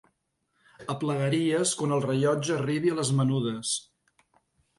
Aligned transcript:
Aplegaries 0.93 1.73
quan 1.81 1.93
el 1.99 2.01
rellotge 2.07 2.57
arribi 2.57 2.95
a 2.95 2.97
les 3.01 3.13
menudes. 3.21 3.77